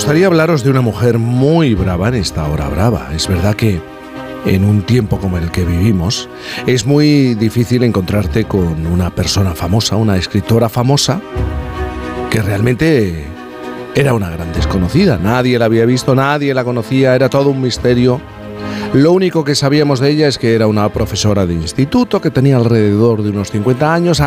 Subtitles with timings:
[0.00, 3.10] gustaría hablaros de una mujer muy brava en esta hora brava.
[3.14, 3.82] Es verdad que
[4.46, 6.26] en un tiempo como el que vivimos,
[6.66, 11.20] es muy difícil encontrarte con una persona famosa, una escritora famosa,
[12.30, 13.26] que realmente
[13.94, 15.18] era una gran desconocida.
[15.18, 18.22] Nadie la había visto, nadie la conocía, era todo un misterio.
[18.94, 22.56] Lo único que sabíamos de ella es que era una profesora de instituto, que tenía
[22.56, 24.22] alrededor de unos 50 años.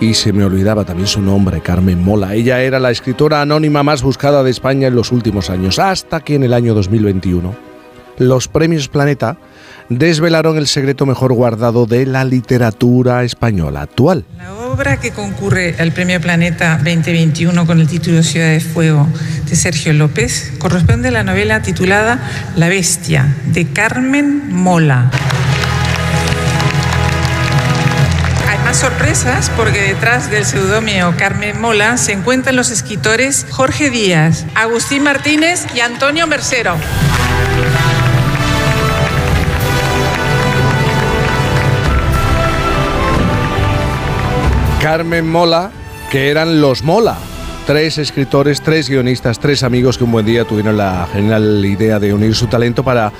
[0.00, 2.34] Y se me olvidaba también su nombre, Carmen Mola.
[2.34, 6.36] Ella era la escritora anónima más buscada de España en los últimos años, hasta que
[6.36, 7.54] en el año 2021
[8.18, 9.38] los premios Planeta
[9.88, 14.24] desvelaron el secreto mejor guardado de la literatura española actual.
[14.36, 19.06] La obra que concurre al Premio Planeta 2021 con el título Ciudad de Fuego
[19.48, 22.20] de Sergio López corresponde a la novela titulada
[22.56, 25.10] La Bestia de Carmen Mola.
[28.68, 35.04] Más sorpresas porque detrás del seudónimo Carmen Mola se encuentran los escritores Jorge Díaz, Agustín
[35.04, 36.76] Martínez y Antonio Mercero.
[44.82, 45.70] Carmen Mola,
[46.10, 47.16] que eran los Mola.
[47.68, 52.14] Tres escritores, tres guionistas, tres amigos que un buen día tuvieron la genial idea de
[52.14, 53.12] unir su talento para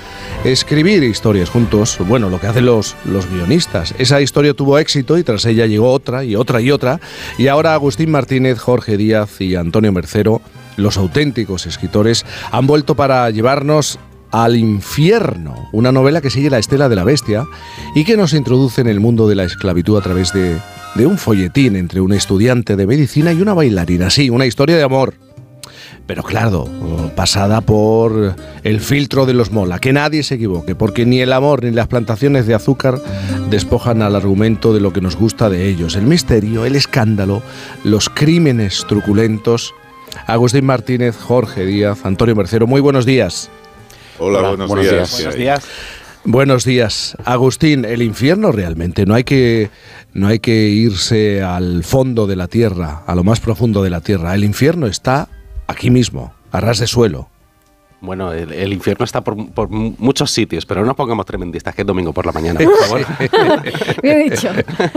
[0.42, 1.98] escribir historias juntos.
[2.08, 3.94] Bueno, lo que hacen los, los guionistas.
[3.98, 6.98] Esa historia tuvo éxito y tras ella llegó otra y otra y otra.
[7.36, 10.40] Y ahora Agustín Martínez, Jorge Díaz y Antonio Mercero,
[10.78, 13.98] los auténticos escritores, han vuelto para llevarnos
[14.30, 17.46] al infierno, una novela que sigue la estela de la bestia
[17.94, 20.56] y que nos introduce en el mundo de la esclavitud a través de
[20.94, 24.10] de un folletín entre un estudiante de medicina y una bailarina.
[24.10, 25.14] Sí, una historia de amor.
[26.06, 26.66] Pero claro,
[27.14, 29.78] pasada por el filtro de los mola.
[29.78, 32.98] Que nadie se equivoque, porque ni el amor ni las plantaciones de azúcar
[33.50, 35.96] despojan al argumento de lo que nos gusta de ellos.
[35.96, 37.42] El misterio, el escándalo,
[37.84, 39.74] los crímenes truculentos.
[40.26, 43.50] Agustín Martínez, Jorge Díaz, Antonio Mercero, muy buenos días.
[44.18, 45.12] Hola, buenos, días.
[45.12, 45.64] Buenos días.
[46.24, 47.16] Buenos días.
[47.24, 49.70] Agustín, el infierno realmente no hay que
[50.12, 54.00] no hay que irse al fondo de la tierra, a lo más profundo de la
[54.00, 54.34] tierra.
[54.34, 55.28] El infierno está
[55.66, 57.28] aquí mismo, a ras de suelo.
[58.00, 62.12] Bueno, el, infierno está por, muchos sitios, pero no nos pongamos tremendistas, que es domingo
[62.12, 63.06] por la mañana, por favor.
[64.02, 64.48] Bien dicho.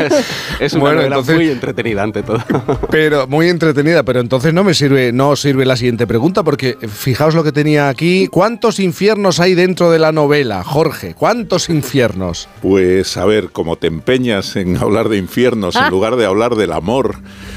[0.60, 2.40] es una bueno, muy entretenida ante todo.
[2.92, 7.34] pero muy entretenida, pero entonces no me sirve, no sirve la siguiente pregunta, porque fijaos
[7.34, 8.28] lo que tenía aquí.
[8.28, 11.16] ¿Cuántos infiernos hay dentro de la novela, Jorge?
[11.16, 12.50] ¿Cuántos infiernos?
[12.62, 15.90] Pues a ver, como te empeñas en hablar de infiernos en ah.
[15.90, 17.16] lugar de hablar del amor,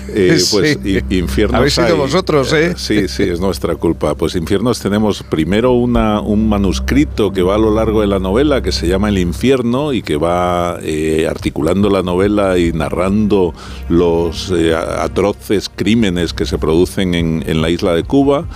[0.08, 0.78] eh, pues
[1.10, 1.58] infiernos.
[1.58, 2.74] Habéis sido vosotros, ¿eh?
[2.76, 4.14] Sí, sí, es nuestra culpa.
[4.14, 8.62] Pues infiernos tenemos primero una, un manuscrito que va a lo largo de la novela
[8.62, 13.52] que se llama El infierno y que va eh, articulando la novela y narrando
[13.88, 18.46] los eh, atroces crímenes que se producen en, en la isla de Cuba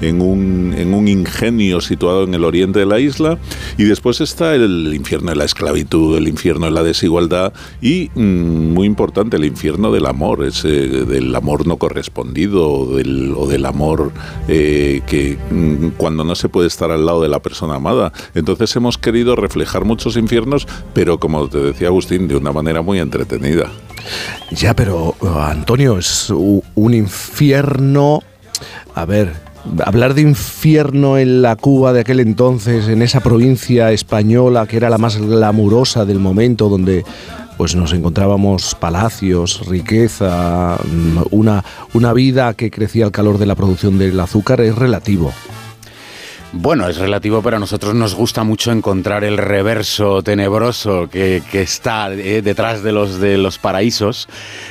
[0.00, 3.38] en un, en un ingenio situado en el oriente de la isla.
[3.78, 8.72] Y después está el infierno de la esclavitud, el infierno de la desigualdad y, mm,
[8.72, 13.66] muy importante, el infierno del amor, ese, del amor no correspondido o del, o del
[13.66, 14.12] amor
[14.48, 18.12] eh, que mm, cuando no se puede estar al lado de la persona amada.
[18.34, 22.98] Entonces hemos querido reflejar muchos infiernos, pero como te decía Agustín, de una manera muy
[22.98, 23.70] entretenida.
[24.50, 28.22] Ya, pero Antonio, es un infierno...
[28.94, 29.45] A ver,
[29.84, 34.90] hablar de infierno en la Cuba de aquel entonces, en esa provincia española que era
[34.90, 37.04] la más glamurosa del momento, donde
[37.56, 40.76] pues nos encontrábamos palacios, riqueza,
[41.30, 45.32] una, una vida que crecía al calor de la producción del azúcar, es relativo.
[46.52, 52.12] Bueno, es relativo, pero a nosotros nos gusta mucho encontrar el reverso tenebroso que, está
[52.12, 54.28] eh, detrás de los, de los paraísos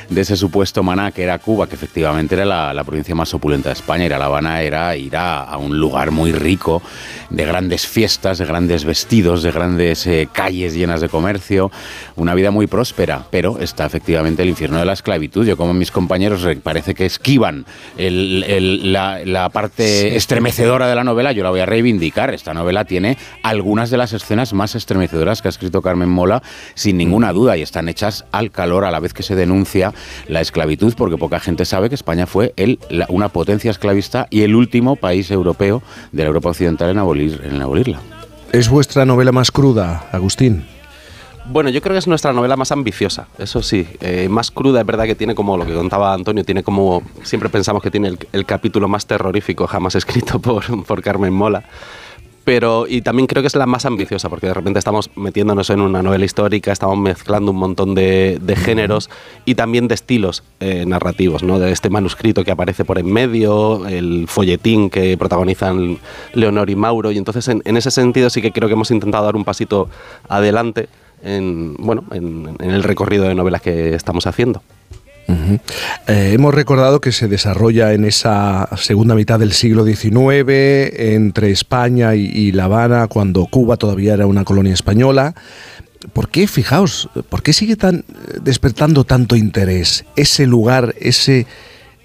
[0.08, 3.74] de ese supuesto maná que era Cuba, que efectivamente era la, provincia más opulenta de
[3.74, 4.06] España.
[4.06, 6.82] A La Habana era ir a, un lugar muy rico,
[7.28, 11.70] de grandes fiestas, de grandes vestidos, de grandes eh, calles llenas de comercio,
[12.16, 13.26] una vida muy próspera.
[13.30, 15.46] Pero está efectivamente el infierno de la esclavitud.
[15.46, 17.66] Yo, como mis compañeros, parece que esquivan
[17.98, 22.32] la, la, parte estremecedora de la novela, yo la voy a reivindicar.
[22.32, 26.42] Esta novela tiene algunas de las escenas más estremecedoras que ha escrito Carmen Mola,
[26.74, 29.92] sin ninguna duda, y están hechas al calor a la vez que se denuncia
[30.28, 32.78] la esclavitud, porque poca gente sabe que España fue el,
[33.08, 35.82] una potencia esclavista y el último país europeo
[36.12, 38.00] de la Europa Occidental en, abolir, en abolirla.
[38.52, 40.75] ¿Es vuestra novela más cruda, Agustín?
[41.48, 43.86] Bueno, yo creo que es nuestra novela más ambiciosa, eso sí.
[44.00, 47.02] Eh, más cruda, es verdad que tiene como lo que contaba Antonio, tiene como.
[47.22, 51.64] Siempre pensamos que tiene el, capítulo más terrorífico jamás escrito por, por Carmen Mola
[52.46, 55.80] pero y también creo que es la más ambiciosa, porque de repente estamos metiéndonos en
[55.80, 59.10] una novela histórica, estamos mezclando un montón de, géneros
[59.44, 61.58] y también de estilos eh, narrativos, ¿no?
[61.58, 65.98] De este manuscrito que aparece por en medio, el folletín que protagonizan
[66.34, 69.34] Leonor y Mauro, y entonces en, ese sentido sí que creo que hemos intentado dar
[69.34, 69.88] un pasito
[70.28, 70.88] adelante
[71.22, 74.62] en, bueno, en el recorrido de novelas que estamos haciendo.
[76.06, 82.14] Eh, hemos recordado que se desarrolla en esa segunda mitad del siglo XIX entre España
[82.14, 85.34] y, La Habana, cuando Cuba todavía era una colonia española.
[86.12, 88.04] ¿Por qué, fijaos, por qué sigue tan,
[88.40, 91.46] despertando tanto interés ese lugar, ese,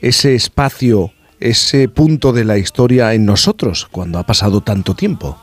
[0.02, 5.38] ese espacio, ese punto de la historia en nosotros cuando ha pasado tanto tiempo?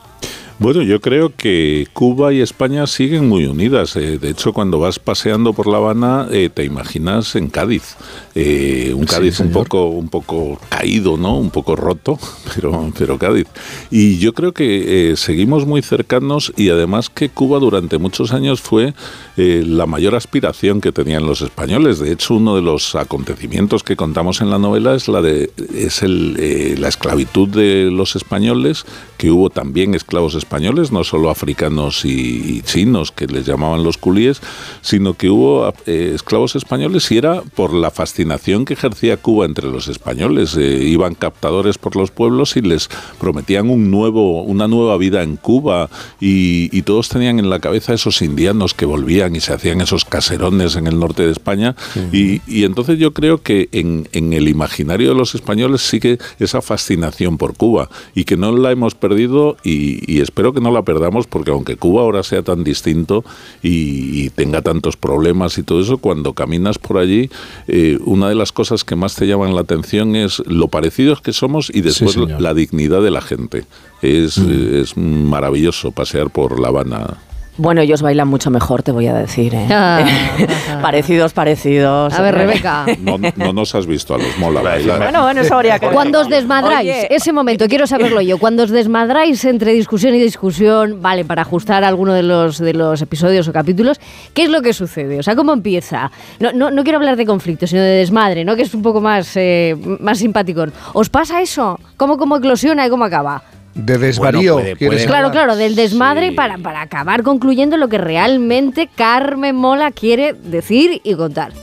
[0.59, 3.95] Bueno, yo creo que Cuba y España siguen muy unidas.
[3.95, 7.95] Eh, de hecho, cuando vas paseando por La Habana, eh, te imaginas en Cádiz.
[8.35, 11.37] Eh, un Cádiz un poco, un poco caído, ¿no?
[11.37, 12.19] Un poco roto,
[12.53, 13.47] pero, pero Cádiz.
[13.89, 18.93] Y yo creo que seguimos muy cercanos y además que Cuba durante muchos años fue
[19.37, 21.99] la mayor aspiración que tenían los españoles.
[21.99, 26.03] De hecho, uno de los acontecimientos que contamos en la novela es la de es
[26.03, 28.85] el, la esclavitud de los españoles,
[29.17, 33.99] que hubo también esclavos españoles españoles, no solo africanos y, chinos, que les llamaban los
[33.99, 34.41] culíes,
[34.81, 39.67] sino que hubo eh, esclavos españoles y era por la fascinación que ejercía Cuba entre
[39.67, 40.57] los españoles.
[40.57, 45.35] Eh, iban captadores por los pueblos y les prometían un nuevo, una nueva vida en
[45.35, 45.87] Cuba
[46.19, 50.75] y, todos tenían en la cabeza esos indianos que volvían y se hacían esos caserones
[50.75, 51.75] en el norte de España.
[52.11, 57.37] y, entonces yo creo que en, en el imaginario de los españoles sigue esa fascinación
[57.37, 61.27] por Cuba y que no la hemos perdido y, y espero que no la perdamos
[61.27, 63.25] porque aunque Cuba ahora sea tan distinto
[63.61, 67.29] y, tenga tantos problemas y todo eso, cuando caminas por allí,
[67.67, 71.33] eh, una de las cosas que más te llaman la atención es lo parecidos que
[71.33, 73.65] somos y después la dignidad de la gente.
[74.01, 74.75] Es, mm.
[74.75, 77.17] es maravilloso pasear por La Habana.
[77.59, 79.53] Bueno, ellos bailan mucho mejor, te voy a decir.
[79.53, 79.67] ¿eh?
[79.69, 80.05] Ah.
[80.81, 82.13] parecidos, parecidos.
[82.13, 82.85] A ver, Rebeca.
[83.01, 84.99] No, nos has visto a los mola bailar.
[84.99, 88.69] Bueno, bueno, eso habría que Cuando os desmadráis, ese momento, quiero saberlo yo, cuando os
[88.69, 93.51] desmadráis entre discusión y discusión, vale, para ajustar alguno de los, de los episodios o
[93.51, 93.99] capítulos,
[94.33, 95.19] ¿qué es lo que sucede?
[95.19, 96.11] O sea, ¿cómo empieza?
[96.39, 98.55] No, no, no quiero hablar de conflicto, sino de desmadre, ¿no?
[98.55, 100.63] Que es un poco más, eh, más simpático.
[100.93, 101.77] ¿Os pasa eso?
[101.97, 103.43] ¿Cómo, ¿Cómo eclosiona y cómo acaba?
[103.85, 104.59] De desvarío.
[105.07, 111.01] Claro, claro, del desmadre para, para acabar concluyendo lo que realmente Carmen Mola quiere decir
[111.03, 111.53] y contar.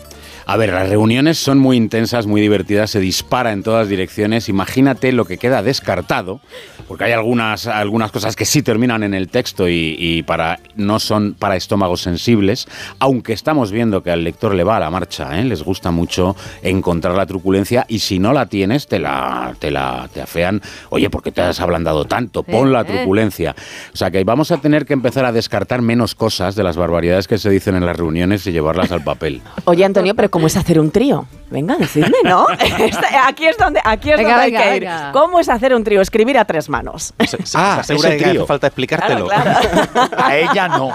[0.49, 4.49] A ver, las reuniones son muy intensas, muy divertidas, se dispara en todas direcciones.
[4.49, 6.41] Imagínate lo que queda descartado,
[6.87, 11.35] porque hay algunas, algunas cosas que sí terminan en el texto y, para, no son
[11.35, 12.69] para estómagos sensibles,
[13.01, 15.45] aunque estamos viendo que al lector le va a la marcha, ¿eh?
[15.45, 20.09] les gusta mucho encontrar la truculencia y si no la tienes, te la, te la
[20.15, 20.63] te afean.
[20.91, 22.45] Oye, ¿por qué te has ablandado tanto?
[22.45, 23.57] Pon la truculencia.
[23.93, 27.27] O sea que vamos a tener que empezar a descartar menos cosas de las barbaridades
[27.27, 29.43] que se dicen en las reuniones y llevarlas al papel.
[29.65, 31.25] Oye, Antonio, pero ¿cómo es hacer un trío?
[31.49, 32.47] Venga, decidme, ¿no?
[33.25, 34.89] aquí es donde, aquí es donde hay que ir.
[35.13, 36.01] ¿Cómo es hacer un trío?
[36.01, 37.15] Escribir a tres manos.
[37.55, 39.29] ah, seguro que hace falta explicártelo.
[40.17, 40.93] a ella no.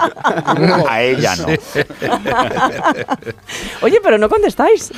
[0.88, 1.46] A ella no.
[3.82, 4.92] Oye, pero no contestáis.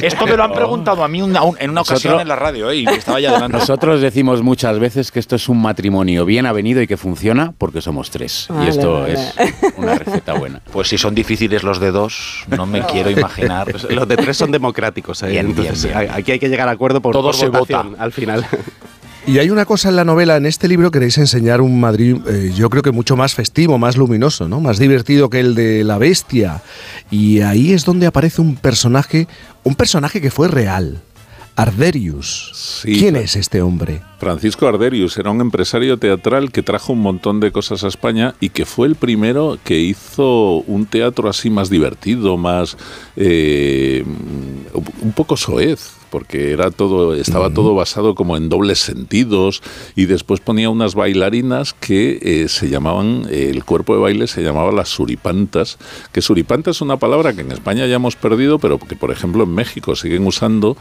[0.00, 2.76] Esto me lo han preguntado a mí en una ocasión en la radio ¿eh?
[2.76, 3.58] y estaba ya delante.
[3.58, 7.80] Nosotros decimos muchas veces que esto es un matrimonio bien avenido y que funciona porque
[7.80, 8.48] somos tres.
[8.64, 9.34] y esto es
[9.76, 10.60] una receta buena.
[10.72, 13.72] Pues si son difíciles los de dos, no me quiero imaginar.
[13.90, 14.91] Los de tres son democráticos.
[15.84, 16.08] ¿Eh?
[16.12, 18.46] aquí hay que llegar a acuerdo por, Todo se vota al final.
[19.24, 22.50] Y hay una cosa en la novela, en este libro queréis enseñar un Madrid, eh,
[22.56, 24.58] yo creo que mucho más festivo, más luminoso, ¿no?
[24.58, 26.60] Más divertido que el de la bestia.
[27.08, 29.28] Y ahí es donde aparece un personaje,
[29.62, 31.00] un personaje que fue real.
[31.56, 32.82] Arderius.
[32.84, 34.02] ¿Quién es este hombre?
[34.18, 38.50] Francisco Arderius era un empresario teatral que trajo un montón de cosas a España y
[38.50, 42.76] que fue el primero que hizo un teatro así más divertido, más
[43.16, 44.04] eh,
[45.02, 49.62] un poco soez porque era todo, estaba todo basado como en dobles sentidos
[49.96, 54.72] y después ponía unas bailarinas que eh, se llamaban, el cuerpo de baile se llamaba
[54.72, 55.78] las suripantas,
[56.12, 59.44] que suripanta es una palabra que en España ya hemos perdido, pero que por ejemplo
[59.44, 60.76] en México siguen usando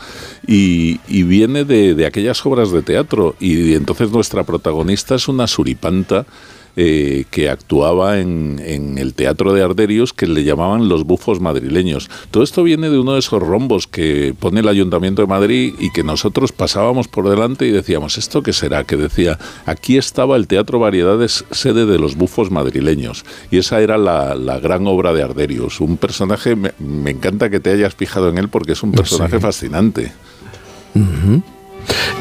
[0.46, 6.26] y, viene de, de aquellas obras de teatro y entonces nuestra protagonista es una suripanta
[6.76, 8.60] eh, que actuaba en,
[8.98, 12.10] el Teatro de Arderios que le llamaban los bufos madrileños.
[12.32, 15.92] Todo esto viene de uno de esos rombos que pone el Ayuntamiento de Madrid y
[15.92, 18.84] que nosotros pasábamos por delante y decíamos, ¿esto qué será?
[18.84, 23.26] Que decía, aquí estaba el Teatro Variedades, sede de los bufos madrileños.
[23.52, 25.82] Y esa era la, gran obra de Arderius.
[25.82, 30.12] Un personaje, me, encanta que te hayas fijado en él porque es un personaje fascinante.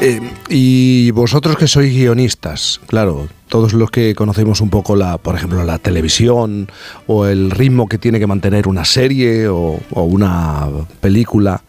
[0.01, 5.35] Eh, y vosotros que sois guionistas, claro, todos los que conocemos un poco la, por
[5.35, 6.69] ejemplo, la televisión
[7.05, 10.67] o el ritmo que tiene que mantener una serie o, una
[11.01, 11.61] película,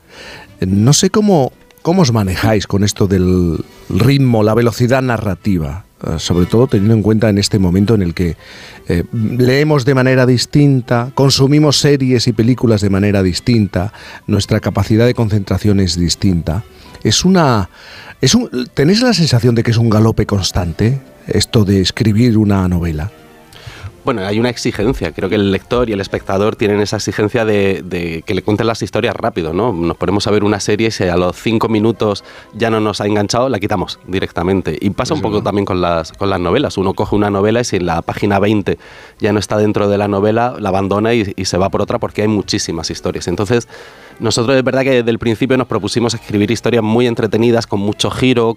[0.60, 6.18] eh, no sé cómo, cómo os manejáis con esto del ritmo, la velocidad narrativa, eh,
[6.18, 8.36] sobre todo teniendo en cuenta en este momento en el que
[9.12, 13.92] leemos de manera distinta, consumimos series y películas de manera distinta,
[14.26, 16.64] nuestra capacidad de concentración es distinta.
[17.02, 17.68] Es una
[18.74, 23.10] ¿Tenéis la sensación de que es un galope constante esto de escribir una novela?
[24.04, 25.10] Bueno, hay una exigencia.
[25.10, 28.80] Creo que el lector y el espectador tienen esa exigencia de, que le cuenten las
[28.80, 29.72] historias rápido, ¿no?
[29.72, 32.22] Nos ponemos a ver una serie y si a los cinco minutos
[32.54, 34.76] ya no nos ha enganchado, la quitamos directamente.
[34.80, 36.78] Y pasa un poco también con las, con las novelas.
[36.78, 38.78] Uno coge una novela y si en la página 20
[39.18, 41.98] ya no está dentro de la novela, la abandona y, y se va por otra
[41.98, 43.26] porque hay muchísimas historias.
[43.26, 43.68] Entonces,
[44.20, 48.10] nosotros es verdad que desde el principio nos propusimos escribir historias muy entretenidas, con mucho
[48.10, 48.56] giro,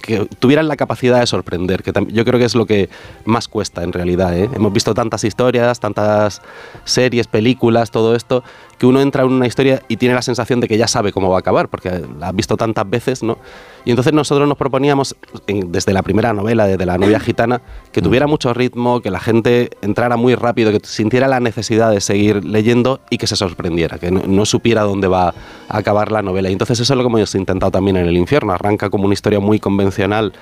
[0.00, 2.88] que tuvieran la capacidad de sorprender, que yo creo que es lo que
[3.24, 4.36] más cuesta en realidad.
[4.36, 4.48] ¿eh?
[4.54, 6.42] Hemos visto tantas historias, tantas
[6.84, 8.42] series, películas, todo esto,
[8.78, 11.28] que uno entra en una historia y tiene la sensación de que ya sabe cómo
[11.28, 13.36] va a acabar, porque la ha visto tantas veces, ¿no?
[13.84, 17.60] Y entonces nosotros nos proponíamos, desde la primera novela, desde La novia gitana,
[17.92, 22.00] que tuviera mucho ritmo, que la gente entrara muy rápido, que sintiera la necesidad de
[22.00, 25.34] seguir leyendo y que se sorprendiera, que no, supiera dónde va
[25.68, 26.48] a acabar la novela.
[26.48, 28.52] Y entonces eso es lo que hemos intentado también en El infierno.
[28.52, 30.32] Arranca como una historia muy convencional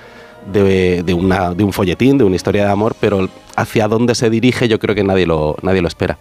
[0.51, 4.67] de, una, de un folletín, de una historia de amor, pero hacia dónde se dirige
[4.67, 6.17] yo creo que nadie lo, nadie lo espera.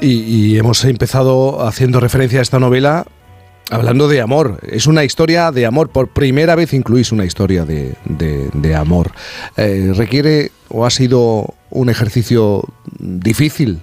[0.00, 3.06] Y, hemos empezado haciendo referencia a esta novela
[3.70, 4.60] hablando de amor.
[4.62, 5.88] Es una historia de amor.
[5.88, 9.10] Por primera vez incluís una historia de, amor.
[9.56, 12.64] Eh, ¿Requiere o ha sido un ejercicio
[12.98, 13.80] difícil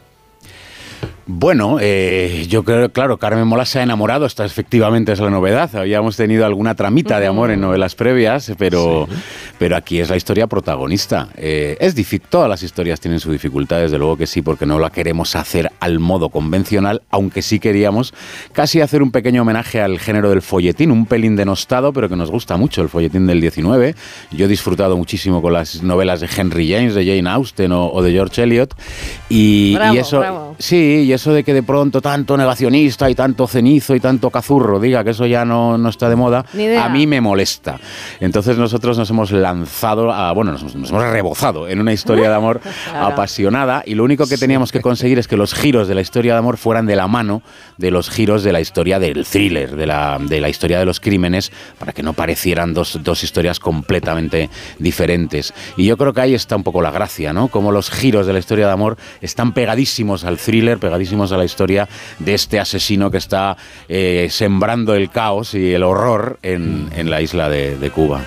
[1.25, 5.73] bueno, eh, yo creo, claro, Carmen Mola se ha enamorado, esta efectivamente es la novedad.
[5.75, 9.07] Habíamos tenido alguna tramita de amor en novelas previas, pero,
[9.57, 11.29] pero aquí es la historia protagonista.
[11.37, 14.79] Eh, es difícil, todas las historias tienen su dificultad, desde luego que sí, porque no
[14.79, 18.13] la queremos hacer al modo convencional, aunque sí queríamos
[18.51, 22.31] casi hacer un pequeño homenaje al género del folletín, un pelín denostado, pero que nos
[22.31, 23.95] gusta mucho, el folletín del 19.
[24.31, 28.11] Yo he disfrutado muchísimo con las novelas de Henry James, de Jane Austen o, de
[28.11, 28.75] George Eliot.
[29.29, 34.29] Y, eso, sí, eso de que de pronto tanto negacionista y tanto cenizo y tanto
[34.29, 36.45] cazurro diga que eso ya no, no está de moda,
[36.79, 37.79] a mí me molesta.
[38.19, 42.61] Entonces nosotros nos hemos lanzado a, bueno, nos, hemos rebozado en una historia de amor
[42.93, 46.33] apasionada y lo único que teníamos que conseguir es que los giros de la historia
[46.33, 47.41] de amor fueran de la mano
[47.77, 50.99] de los giros de la historia del thriller, de la, de la historia de los
[50.99, 55.53] crímenes, para que no parecieran dos, dos historias completamente diferentes.
[55.77, 57.47] Y yo creo que ahí está un poco la gracia, ¿no?
[57.47, 61.45] Como los giros de la historia de amor están pegadísimos al thriller, pegadísimos a la
[61.45, 61.87] historia
[62.19, 63.57] de este asesino que está
[63.87, 68.21] eh, sembrando el caos y el horror en, la isla de, Cuba.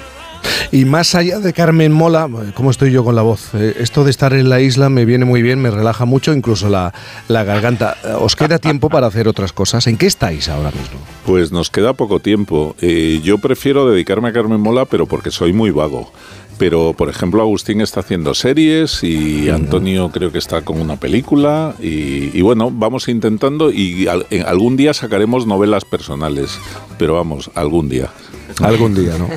[0.71, 3.55] Y más allá de Carmen Mola, ¿cómo estoy yo con la voz?
[3.55, 6.69] Eh, esto de estar en la isla me viene muy bien, me relaja mucho, incluso
[6.69, 6.93] la,
[7.29, 7.97] la, garganta.
[8.21, 9.87] ¿Os queda tiempo para hacer otras cosas?
[9.87, 10.99] ¿En qué estáis ahora mismo?
[11.25, 12.77] Pues nos queda poco tiempo.
[12.81, 16.13] Eh, yo prefiero dedicarme a Carmen Mola, pero porque soy muy vago
[16.59, 21.75] pero por ejemplo Agustín está haciendo series y Antonio creo que está con una película
[21.81, 24.07] y, bueno, vamos intentando y
[24.47, 26.59] algún día sacaremos novelas personales,
[26.99, 28.11] pero vamos, algún día.
[28.63, 29.29] Algún día, ¿no?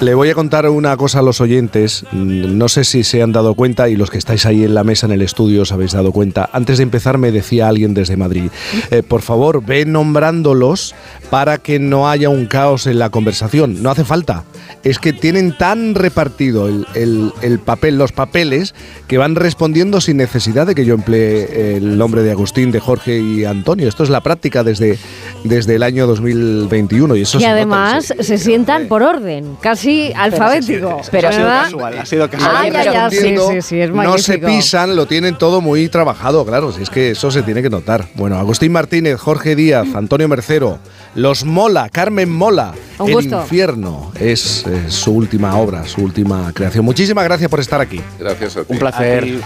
[0.00, 2.04] Le voy a contar una cosa a los oyentes.
[2.12, 5.06] No sé si se han dado cuenta y los que estáis ahí en la mesa
[5.06, 6.48] en el estudio os habéis dado cuenta.
[6.52, 8.50] Antes de empezar me decía alguien desde Madrid,
[8.90, 10.94] eh, por favor, ve nombrándolos
[11.30, 13.82] para que no haya un caos en la conversación.
[13.82, 14.44] No hace falta.
[14.84, 18.74] Es que tienen tan repartido el, papel, los papeles,
[19.08, 23.20] que van respondiendo sin necesidad de que yo emplee el nombre de Agustín, de Jorge
[23.20, 23.88] y Antonio.
[23.88, 24.98] Esto es la práctica desde,
[25.44, 27.16] desde el año 2021.
[27.16, 31.00] Y, eso y además se sientan por orden, casi alfabético.
[31.10, 32.56] Pero, ha sido casual, ha sido casual.
[32.56, 36.44] Ah, ya, ya, sí, sí, sí, es no se pisan, lo tienen todo muy trabajado,
[36.44, 38.06] claro, si es que eso se tiene que notar.
[38.14, 40.78] Bueno, Agustín Martínez, Jorge Díaz, Antonio Mercero,
[41.14, 46.84] Los Mola, Carmen Mola, El Infierno, es, su última obra, su última creación.
[46.84, 48.00] Muchísimas gracias por estar aquí.
[48.18, 48.72] Gracias a ti.
[48.72, 49.40] Un placer.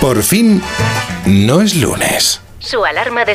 [0.00, 0.62] Por fin,
[1.26, 2.40] no es lunes.
[2.58, 3.26] Su alarma